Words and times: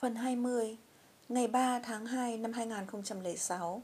Phần 0.00 0.14
20 0.14 0.76
Ngày 1.28 1.48
3 1.48 1.78
tháng 1.78 2.06
2 2.06 2.38
năm 2.38 2.52
2006 2.52 3.82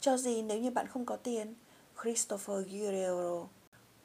Cho 0.00 0.16
gì 0.16 0.42
nếu 0.42 0.58
như 0.58 0.70
bạn 0.70 0.86
không 0.86 1.06
có 1.06 1.16
tiền? 1.16 1.54
Christopher 2.02 2.66
Guerrero 2.66 3.46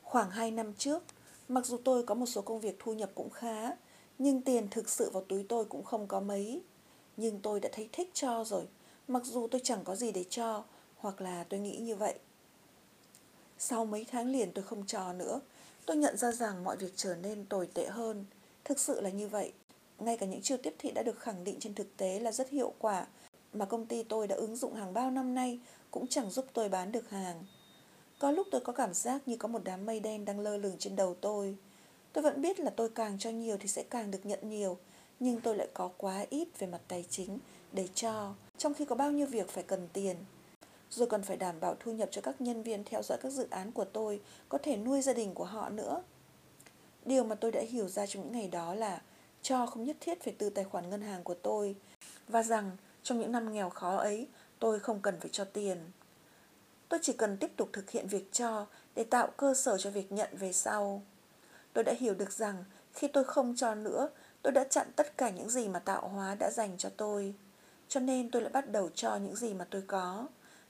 Khoảng 0.04 0.30
2 0.30 0.52
năm 0.52 0.74
trước, 0.74 1.04
mặc 1.48 1.66
dù 1.66 1.78
tôi 1.84 2.04
có 2.04 2.16
một 2.16 2.26
số 2.26 2.42
công 2.42 2.60
việc 2.60 2.76
thu 2.80 2.94
nhập 2.94 3.12
cũng 3.16 3.30
khá, 3.30 3.72
nhưng 4.20 4.42
tiền 4.42 4.68
thực 4.72 4.90
sự 4.90 5.10
vào 5.10 5.24
túi 5.28 5.46
tôi 5.50 5.66
cũng 5.66 5.84
không 5.84 6.08
có 6.08 6.20
mấy. 6.20 6.62
Nhưng 7.18 7.40
tôi 7.40 7.60
đã 7.60 7.70
thấy 7.74 7.90
thích 7.92 8.10
cho 8.14 8.44
rồi, 8.44 8.68
mặc 9.08 9.24
dù 9.26 9.48
tôi 9.52 9.62
chẳng 9.64 9.84
có 9.84 9.96
gì 9.96 10.12
để 10.12 10.24
cho, 10.30 10.64
hoặc 10.98 11.22
là 11.22 11.44
tôi 11.50 11.60
nghĩ 11.60 11.78
như 11.78 11.96
vậy. 11.96 12.20
Sau 13.58 13.86
mấy 13.86 14.06
tháng 14.12 14.32
liền 14.32 14.52
tôi 14.52 14.64
không 14.64 14.86
cho 14.88 15.14
nữa, 15.14 15.40
tôi 15.86 15.98
nhận 15.98 16.18
ra 16.18 16.32
rằng 16.32 16.64
mọi 16.64 16.78
việc 16.78 16.94
trở 16.96 17.16
nên 17.16 17.46
tồi 17.46 17.68
tệ 17.74 17.86
hơn. 17.86 18.26
Thực 18.64 18.80
sự 18.80 19.02
là 19.02 19.10
như 19.10 19.28
vậy. 19.28 19.54
Ngay 20.00 20.18
cả 20.18 20.26
những 20.26 20.42
chiêu 20.42 20.58
tiếp 20.58 20.76
thị 20.80 20.92
đã 20.92 21.04
được 21.04 21.20
khẳng 21.20 21.44
định 21.44 21.60
trên 21.60 21.74
thực 21.74 21.98
tế 21.98 22.20
là 22.20 22.32
rất 22.32 22.50
hiệu 22.50 22.74
quả, 22.80 23.08
mà 23.54 23.66
công 23.66 23.86
ty 23.86 24.04
tôi 24.04 24.28
đã 24.28 24.36
ứng 24.36 24.56
dụng 24.56 24.74
hàng 24.74 24.94
bao 24.94 25.12
năm 25.12 25.36
nay 25.36 25.60
cũng 25.92 26.08
chẳng 26.08 26.30
giúp 26.30 26.46
tôi 26.54 26.70
bán 26.70 26.92
được 26.92 27.10
hàng. 27.10 27.44
Có 28.20 28.32
lúc 28.32 28.48
tôi 28.52 28.62
có 28.62 28.74
cảm 28.74 28.94
giác 28.94 29.22
như 29.26 29.38
có 29.38 29.48
một 29.48 29.62
đám 29.64 29.86
mây 29.86 30.00
đen 30.00 30.26
đang 30.26 30.40
lơ 30.40 30.58
lửng 30.58 30.76
trên 30.80 30.96
đầu 30.96 31.16
tôi. 31.22 31.58
Tôi 32.14 32.22
vẫn 32.22 32.42
biết 32.42 32.60
là 32.60 32.70
tôi 32.70 32.90
càng 32.90 33.20
cho 33.20 33.30
nhiều 33.30 33.58
thì 33.60 33.68
sẽ 33.68 33.84
càng 33.84 34.12
được 34.12 34.26
nhận 34.26 34.50
nhiều, 34.50 34.78
nhưng 35.20 35.42
tôi 35.42 35.56
lại 35.56 35.68
có 35.74 35.92
quá 35.98 36.26
ít 36.30 36.48
về 36.60 36.68
mặt 36.68 36.82
tài 36.88 37.06
chính 37.10 37.40
để 37.72 37.88
cho, 37.96 38.34
trong 38.58 38.74
khi 38.74 38.86
có 38.86 38.96
bao 38.96 39.12
nhiêu 39.12 39.28
việc 39.28 39.50
phải 39.50 39.64
cần 39.64 39.88
tiền. 39.94 40.16
Rồi 40.90 41.08
còn 41.08 41.22
phải 41.22 41.38
đảm 41.38 41.60
bảo 41.60 41.76
thu 41.80 41.92
nhập 41.92 42.10
cho 42.12 42.22
các 42.22 42.42
nhân 42.42 42.64
viên 42.64 42.84
theo 42.84 43.04
dõi 43.04 43.18
các 43.22 43.30
dự 43.30 43.48
án 43.50 43.72
của 43.72 43.86
tôi 43.86 44.22
có 44.50 44.58
thể 44.58 44.78
nuôi 44.78 45.02
gia 45.02 45.14
đình 45.14 45.34
của 45.34 45.46
họ 45.46 45.70
nữa. 45.70 46.04
Điều 47.06 47.24
mà 47.24 47.36
tôi 47.36 47.52
đã 47.52 47.62
hiểu 47.62 47.88
ra 47.88 48.06
trong 48.06 48.24
những 48.24 48.32
ngày 48.32 48.48
đó 48.48 48.74
là 48.76 49.02
cho 49.46 49.66
không 49.66 49.84
nhất 49.84 49.98
thiết 50.00 50.24
phải 50.24 50.36
từ 50.38 50.50
tài 50.50 50.64
khoản 50.64 50.90
ngân 50.90 51.02
hàng 51.02 51.24
của 51.24 51.34
tôi 51.34 51.76
và 52.28 52.44
rằng 52.44 52.72
trong 53.04 53.20
những 53.20 53.32
năm 53.32 53.54
nghèo 53.54 53.70
khó 53.70 53.98
ấy 53.98 54.28
tôi 54.60 54.80
không 54.80 55.00
cần 55.02 55.20
phải 55.20 55.30
cho 55.32 55.46
tiền. 55.46 55.78
Tôi 56.90 57.00
chỉ 57.04 57.14
cần 57.14 57.38
tiếp 57.38 57.52
tục 57.58 57.70
thực 57.74 57.90
hiện 57.90 58.08
việc 58.08 58.32
cho 58.32 58.66
để 58.96 59.04
tạo 59.04 59.28
cơ 59.38 59.54
sở 59.54 59.78
cho 59.78 59.90
việc 59.90 60.12
nhận 60.12 60.30
về 60.38 60.54
sau. 60.54 61.02
Tôi 61.74 61.84
đã 61.84 61.94
hiểu 62.00 62.14
được 62.14 62.32
rằng 62.32 62.64
khi 62.94 63.08
tôi 63.08 63.24
không 63.24 63.56
cho 63.56 63.76
nữa, 63.76 64.10
tôi 64.42 64.54
đã 64.54 64.64
chặn 64.64 64.88
tất 64.96 65.18
cả 65.18 65.30
những 65.30 65.50
gì 65.50 65.68
mà 65.68 65.80
tạo 65.80 66.08
hóa 66.08 66.36
đã 66.36 66.52
dành 66.52 66.78
cho 66.78 66.90
tôi. 66.98 67.34
Cho 67.88 68.00
nên 68.00 68.32
tôi 68.32 68.42
lại 68.42 68.52
bắt 68.52 68.72
đầu 68.72 68.90
cho 68.96 69.16
những 69.16 69.36
gì 69.36 69.54
mà 69.54 69.66
tôi 69.70 69.84
có. 69.88 70.28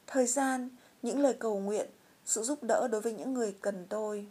Thời 0.07 0.25
gian, 0.25 0.69
những 1.02 1.19
lời 1.19 1.35
cầu 1.39 1.59
nguyện, 1.59 1.89
sự 2.25 2.44
giúp 2.44 2.63
đỡ 2.63 2.88
đối 2.91 3.02
với 3.02 3.13
những 3.13 3.33
người 3.33 3.55
cần 3.61 3.85
tôi. 3.89 4.28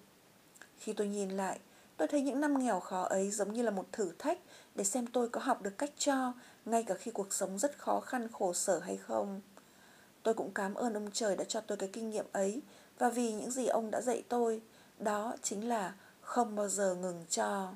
Khi 0.78 0.92
tôi 0.92 1.08
nhìn 1.08 1.30
lại, 1.30 1.58
tôi 1.96 2.08
thấy 2.08 2.22
những 2.22 2.40
năm 2.40 2.58
nghèo 2.58 2.80
khó 2.80 3.02
ấy 3.02 3.30
giống 3.30 3.52
như 3.52 3.62
là 3.62 3.70
một 3.70 3.86
thử 3.92 4.12
thách 4.18 4.38
để 4.74 4.84
xem 4.84 5.06
tôi 5.06 5.28
có 5.28 5.40
học 5.40 5.62
được 5.62 5.78
cách 5.78 5.92
cho 5.98 6.32
ngay 6.64 6.82
cả 6.82 6.94
khi 6.94 7.10
cuộc 7.10 7.32
sống 7.32 7.58
rất 7.58 7.78
khó 7.78 8.00
khăn 8.00 8.28
khổ 8.32 8.52
sở 8.52 8.78
hay 8.78 8.96
không. 8.96 9.40
Tôi 10.22 10.34
cũng 10.34 10.50
cảm 10.54 10.74
ơn 10.74 10.94
ông 10.94 11.10
trời 11.12 11.36
đã 11.36 11.44
cho 11.44 11.60
tôi 11.60 11.78
cái 11.78 11.88
kinh 11.92 12.10
nghiệm 12.10 12.26
ấy 12.32 12.62
và 12.98 13.08
vì 13.10 13.32
những 13.32 13.50
gì 13.50 13.66
ông 13.66 13.90
đã 13.90 14.00
dạy 14.00 14.24
tôi, 14.28 14.62
đó 14.98 15.34
chính 15.42 15.68
là 15.68 15.94
không 16.20 16.56
bao 16.56 16.68
giờ 16.68 16.94
ngừng 16.94 17.24
cho. 17.28 17.72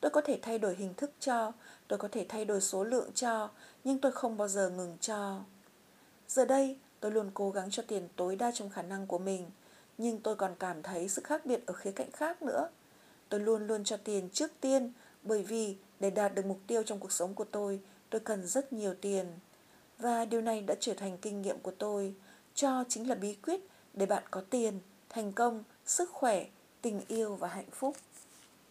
Tôi 0.00 0.10
có 0.10 0.20
thể 0.20 0.38
thay 0.42 0.58
đổi 0.58 0.74
hình 0.74 0.94
thức 0.94 1.10
cho, 1.20 1.52
tôi 1.88 1.98
có 1.98 2.08
thể 2.12 2.26
thay 2.28 2.44
đổi 2.44 2.60
số 2.60 2.84
lượng 2.84 3.10
cho, 3.14 3.50
nhưng 3.84 3.98
tôi 3.98 4.12
không 4.12 4.36
bao 4.36 4.48
giờ 4.48 4.70
ngừng 4.70 4.96
cho. 5.00 5.40
Giờ 6.28 6.44
đây, 6.44 6.78
tôi 7.00 7.10
luôn 7.10 7.30
cố 7.34 7.50
gắng 7.50 7.70
cho 7.70 7.82
tiền 7.88 8.08
tối 8.16 8.36
đa 8.36 8.50
trong 8.50 8.70
khả 8.70 8.82
năng 8.82 9.06
của 9.06 9.18
mình, 9.18 9.50
nhưng 9.98 10.20
tôi 10.20 10.36
còn 10.36 10.54
cảm 10.58 10.82
thấy 10.82 11.08
sự 11.08 11.22
khác 11.24 11.46
biệt 11.46 11.66
ở 11.66 11.74
khía 11.74 11.92
cạnh 11.92 12.10
khác 12.10 12.42
nữa. 12.42 12.68
Tôi 13.32 13.40
luôn 13.40 13.66
luôn 13.66 13.84
cho 13.84 13.96
tiền 13.96 14.28
trước 14.32 14.50
tiên 14.60 14.92
bởi 15.22 15.42
vì 15.42 15.76
để 16.00 16.10
đạt 16.10 16.34
được 16.34 16.46
mục 16.46 16.58
tiêu 16.66 16.82
trong 16.82 16.98
cuộc 16.98 17.12
sống 17.12 17.34
của 17.34 17.44
tôi, 17.44 17.80
tôi 18.10 18.20
cần 18.20 18.46
rất 18.46 18.72
nhiều 18.72 18.94
tiền. 19.00 19.26
Và 19.98 20.24
điều 20.24 20.40
này 20.40 20.60
đã 20.60 20.74
trở 20.80 20.94
thành 20.94 21.18
kinh 21.18 21.42
nghiệm 21.42 21.58
của 21.58 21.70
tôi. 21.70 22.14
Cho 22.54 22.84
chính 22.88 23.08
là 23.08 23.14
bí 23.14 23.34
quyết 23.34 23.60
để 23.94 24.06
bạn 24.06 24.22
có 24.30 24.42
tiền, 24.50 24.80
thành 25.08 25.32
công, 25.32 25.64
sức 25.86 26.10
khỏe, 26.10 26.46
tình 26.82 27.00
yêu 27.08 27.34
và 27.34 27.48
hạnh 27.48 27.70
phúc. 27.70 27.96